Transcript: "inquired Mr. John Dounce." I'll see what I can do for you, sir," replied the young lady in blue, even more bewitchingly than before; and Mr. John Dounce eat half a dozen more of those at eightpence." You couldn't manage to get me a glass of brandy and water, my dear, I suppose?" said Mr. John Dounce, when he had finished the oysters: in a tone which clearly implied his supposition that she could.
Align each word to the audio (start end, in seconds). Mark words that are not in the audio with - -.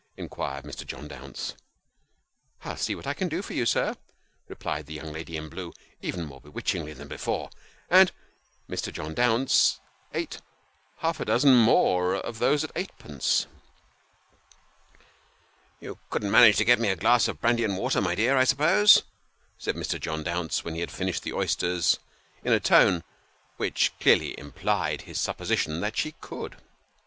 "inquired 0.27 0.65
Mr. 0.65 0.83
John 0.83 1.07
Dounce." 1.07 1.53
I'll 2.65 2.75
see 2.75 2.95
what 2.95 3.05
I 3.05 3.13
can 3.13 3.29
do 3.29 3.43
for 3.43 3.53
you, 3.53 3.67
sir," 3.67 3.95
replied 4.47 4.87
the 4.87 4.95
young 4.95 5.13
lady 5.13 5.37
in 5.37 5.47
blue, 5.47 5.73
even 6.01 6.25
more 6.25 6.41
bewitchingly 6.41 6.93
than 6.93 7.07
before; 7.07 7.51
and 7.87 8.11
Mr. 8.67 8.91
John 8.91 9.13
Dounce 9.13 9.79
eat 10.15 10.41
half 11.01 11.19
a 11.19 11.25
dozen 11.25 11.53
more 11.55 12.15
of 12.15 12.39
those 12.39 12.63
at 12.63 12.71
eightpence." 12.75 13.45
You 15.81 15.99
couldn't 16.09 16.31
manage 16.31 16.57
to 16.57 16.65
get 16.65 16.79
me 16.79 16.89
a 16.89 16.95
glass 16.95 17.27
of 17.27 17.39
brandy 17.39 17.63
and 17.63 17.77
water, 17.77 18.01
my 18.01 18.15
dear, 18.15 18.35
I 18.37 18.43
suppose?" 18.43 19.03
said 19.59 19.75
Mr. 19.75 19.99
John 19.99 20.23
Dounce, 20.23 20.63
when 20.65 20.73
he 20.73 20.79
had 20.81 20.89
finished 20.89 21.21
the 21.21 21.33
oysters: 21.33 21.99
in 22.43 22.53
a 22.53 22.59
tone 22.59 23.03
which 23.57 23.93
clearly 23.99 24.35
implied 24.39 25.03
his 25.03 25.19
supposition 25.19 25.79
that 25.81 25.95
she 25.95 26.13
could. 26.13 26.55